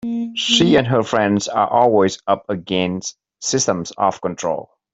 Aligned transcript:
She 0.33 0.77
and 0.77 0.87
her 0.87 1.03
friends 1.03 1.47
are 1.47 1.67
always 1.67 2.17
up 2.25 2.45
against 2.49 3.19
systems 3.39 3.91
of 3.99 4.19
control. 4.19 4.71